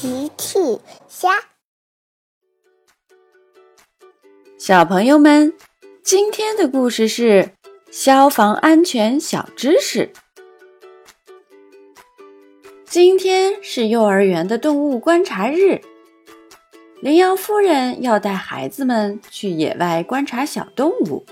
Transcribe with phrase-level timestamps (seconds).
[0.00, 1.28] 奇趣虾，
[4.58, 5.52] 小朋友们，
[6.02, 7.50] 今天的故事是
[7.90, 10.10] 消防安全小知识。
[12.86, 15.82] 今天是幼儿园的动物观察日，
[17.02, 21.26] 羚羊夫人要带孩子们去野外观察小动物。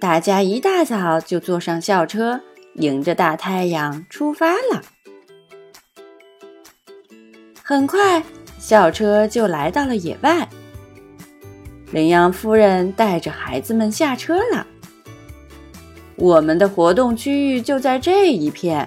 [0.00, 2.40] 大家一大早就坐上校车，
[2.74, 4.84] 迎着大太阳出发了。
[7.72, 8.22] 很快，
[8.58, 10.46] 校车就来到了野外。
[11.90, 14.66] 羚羊夫人带着孩子们下车了。
[16.16, 18.86] 我们的活动区域就在这一片，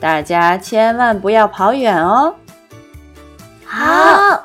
[0.00, 2.34] 大家千万不要跑远哦。
[3.64, 4.44] 好。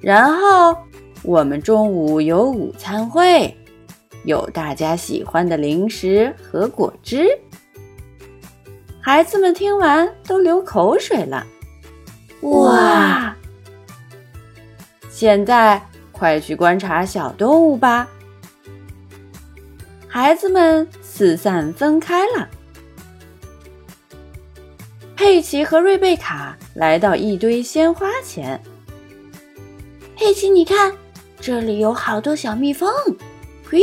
[0.00, 0.74] 然后
[1.22, 3.54] 我们中午有午餐会，
[4.24, 7.26] 有大家喜欢的零食和果汁。
[8.98, 11.46] 孩子们听完都流口水了。
[12.44, 13.34] 哇！
[15.10, 15.80] 现在
[16.12, 18.08] 快去观察小动物吧。
[20.08, 22.48] 孩子们四散分开了。
[25.16, 28.60] 佩奇和瑞贝卡来到一堆鲜花前。
[30.16, 30.92] 佩奇，你看，
[31.40, 32.92] 这里有好多小蜜蜂。
[33.66, 33.82] 嘿，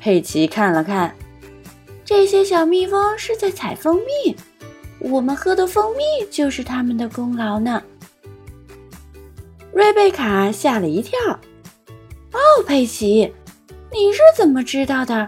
[0.00, 1.14] 佩奇看了看，
[2.04, 4.36] 这些小蜜蜂是在采蜂蜜。
[5.00, 7.82] 我们喝的蜂蜜就是他们的功劳呢。
[9.72, 11.18] 瑞贝卡吓了一跳。
[12.32, 13.32] 哦，佩奇，
[13.92, 15.26] 你是怎么知道的？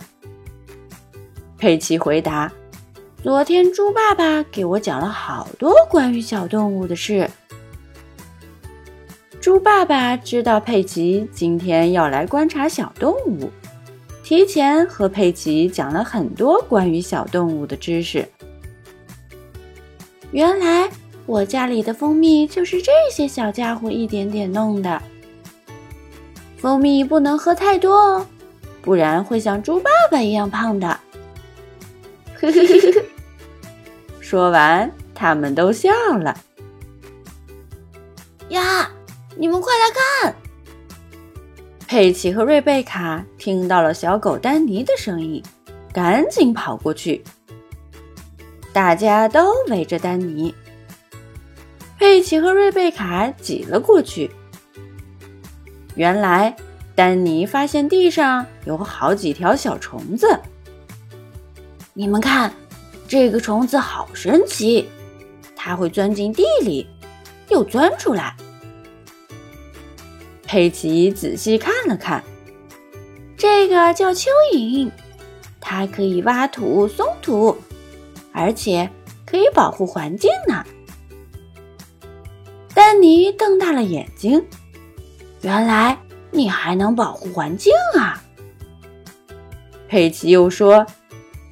[1.57, 2.51] 佩奇回答
[3.23, 7.31] ：“昨天猪爸爸给我讲了好多关于小动物的事。”
[9.41, 13.51] 猪爸爸知道佩奇今天要来观察小动物，
[14.23, 18.27] 提前和佩奇讲了很多关于小动物的知识。
[20.33, 20.89] 原来
[21.27, 25.03] 我家里的蜂蜜就是这些小家伙一点点弄的。
[26.57, 28.27] 蜂蜜不能喝太多哦，
[28.83, 31.01] 不然会像猪爸爸一样胖的。
[32.37, 33.05] 嘿嘿嘿嘿。
[34.21, 36.37] 说完，他们都笑了。
[38.51, 38.91] 呀，
[39.37, 39.87] 你们快来
[40.23, 40.35] 看！
[41.89, 45.43] 佩奇和瑞贝卡听到了小狗丹尼的声音，
[45.93, 47.25] 赶紧跑过去。
[48.73, 50.55] 大家都围着丹尼，
[51.99, 54.31] 佩奇和瑞贝卡挤了过去。
[55.97, 56.55] 原来，
[56.95, 60.41] 丹尼发现地上有好几条小虫子。
[61.95, 62.55] 你们看，
[63.09, 64.89] 这个虫子好神奇，
[65.57, 66.87] 它会钻进地里，
[67.49, 68.37] 又钻出来。
[70.45, 72.23] 佩奇仔细看了看，
[73.37, 74.91] 这个叫蚯蚓，
[75.61, 77.57] 它可以挖土、松土。
[78.41, 78.89] 而且
[79.27, 80.65] 可以保护环境呢。
[82.75, 84.43] 丹尼瞪大了眼睛，
[85.43, 85.99] 原来
[86.31, 88.23] 你还能保护环境啊！
[89.89, 90.87] 佩奇又说：“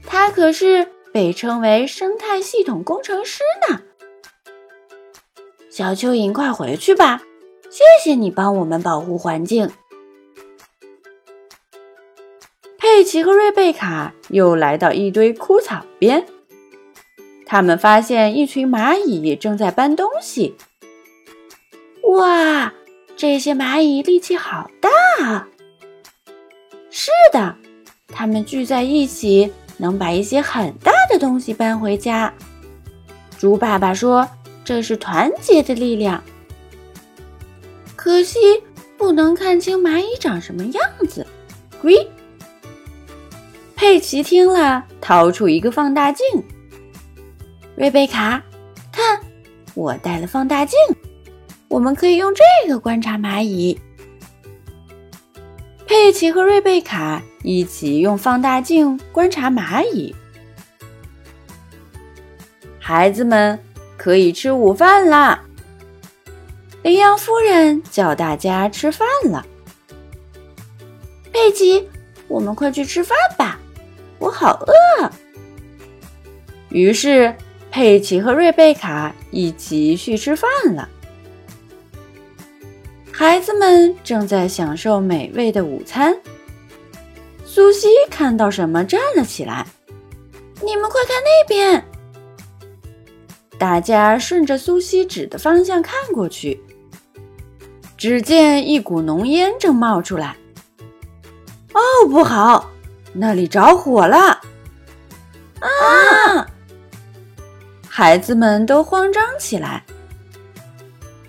[0.07, 3.83] 他可是被称为生态系统工程师呢。”
[5.71, 7.21] 小蚯蚓，快回去吧！
[7.69, 9.71] 谢谢你帮我们保护环境。
[12.79, 16.27] 佩奇和瑞贝卡又来到一堆枯草边。
[17.51, 20.55] 他们发现一群蚂蚁正在搬东西。
[22.03, 22.75] 哇，
[23.17, 24.91] 这些蚂蚁力气好大
[25.25, 25.49] 啊！
[26.91, 27.57] 是的，
[28.09, 32.31] 它们聚在一起，能把一些很大的东西搬回家。
[33.39, 34.29] 猪爸爸说
[34.63, 36.23] ：“这是团结的力量。”
[37.97, 38.39] 可惜
[38.99, 41.27] 不能看清蚂蚁长什么样子。
[41.81, 42.07] 喂，
[43.75, 46.27] 佩奇听了，掏出一个放大镜。
[47.79, 48.43] 瑞贝卡，
[48.91, 49.21] 看，
[49.77, 50.77] 我带了放大镜，
[51.69, 53.81] 我们可以用这个观察蚂蚁。
[55.87, 60.13] 佩奇和瑞贝卡一起用放大镜观察蚂蚁。
[62.81, 63.57] 孩子们
[63.97, 65.45] 可以吃午饭啦！
[66.83, 69.47] 羚羊夫人叫大家吃饭了。
[71.33, 71.89] 佩奇，
[72.27, 73.57] 我们快去吃饭吧，
[74.19, 75.09] 我好饿。
[76.71, 77.33] 于是。
[77.71, 80.89] 佩奇和瑞贝卡一起去吃饭了。
[83.13, 86.17] 孩子们正在享受美味的午餐。
[87.45, 89.67] 苏西看到什么，站了起来
[90.65, 91.85] ：“你们快看那边！”
[93.59, 96.63] 大家顺着苏西指的方向看过去，
[97.97, 100.37] 只见一股浓烟正冒出来。
[101.73, 102.71] 哦，不好，
[103.13, 104.17] 那里着火了！
[105.59, 105.69] 啊！
[107.99, 109.83] 孩子们都慌张起来。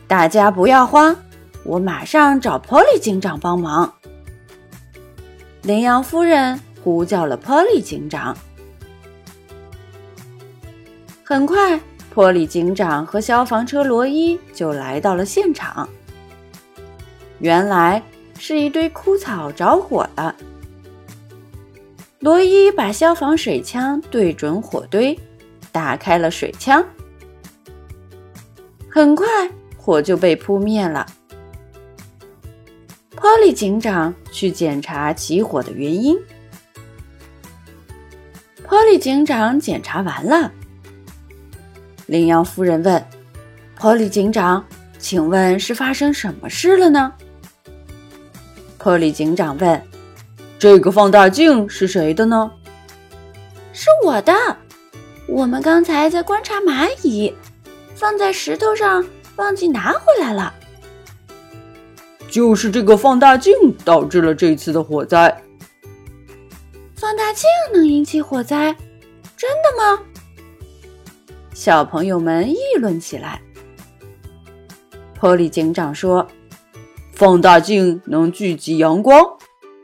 [0.07, 1.15] 大家不要慌，
[1.63, 3.91] 我马上找 poly 警长帮忙。
[5.63, 8.37] 羚羊夫人呼叫了 poly 警长。
[11.23, 11.79] 很快，
[12.13, 15.89] 波利警长和消防车罗伊就来到了现场。
[17.39, 17.99] 原来
[18.37, 20.35] 是一堆枯草着火了。
[22.19, 25.19] 罗伊把消防水枪对准火堆，
[25.71, 26.83] 打开了水枪。
[28.89, 29.27] 很快，
[29.77, 31.05] 火就被扑灭了。
[33.15, 36.17] 波利警长去检查起火的原因。
[38.67, 40.51] 波利警长检查完了。
[42.07, 43.05] 羚羊夫人问
[43.75, 44.65] ：“波利警长，
[44.97, 47.13] 请问是发生什么事了呢？”
[48.79, 49.81] 波利警长问。
[50.57, 52.51] 这个放大镜是谁的呢？
[53.71, 54.33] 是我的。
[55.31, 57.33] 我们刚才在观察蚂蚁，
[57.95, 59.05] 放在石头上，
[59.35, 60.53] 忘记拿回来了。
[62.29, 63.53] 就是这个放大镜
[63.85, 65.43] 导致了这次的火灾。
[66.95, 68.75] 放大镜能引起火灾？
[69.37, 70.03] 真的吗？
[71.53, 73.41] 小朋友们议论起来。
[75.19, 76.27] 波利警长说
[77.13, 79.37] ：“放大镜能聚集阳光。”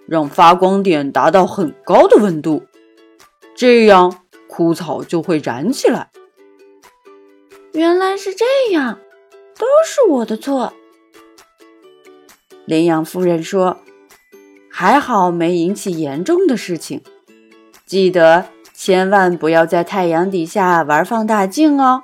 [0.08, 2.64] 让发光点达到很高的温度，
[3.56, 4.25] 这样
[4.56, 6.12] 枯草就会燃起来。
[7.74, 9.00] 原来是这样，
[9.58, 10.72] 都是我的错。
[12.66, 13.82] 羚羊夫人说
[14.72, 17.02] ：“还好没引起严重的事情。
[17.86, 22.02] 记得千万不要在太阳底下玩放大镜哦，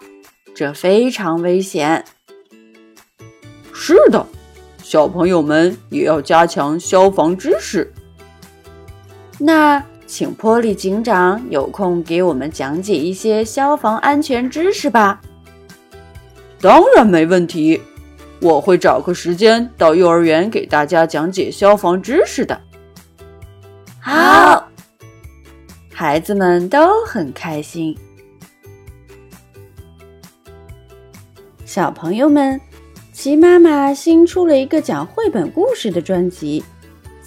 [0.53, 2.03] 这非常危险。”
[3.71, 4.27] 是的。
[4.83, 7.93] 小朋友们也要加强消防知识。
[9.39, 15.21] 那请波利警长有空给我们讲解一些消防安全知识吧。
[16.59, 17.81] 当然没问题，
[18.41, 22.59] 我会找个时间到幼儿园给大家讲解消防知识的。
[24.01, 24.67] 好，
[25.93, 27.97] 孩子们都很开心。
[31.63, 32.59] 小朋友们。
[33.13, 36.63] 齐妈妈新出了一个讲绘本故事的专辑，